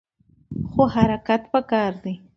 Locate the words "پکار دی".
1.51-2.13